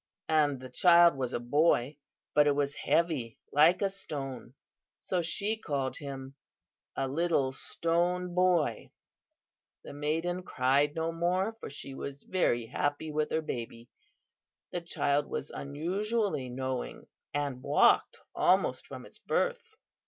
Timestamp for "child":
0.69-1.15, 14.81-15.27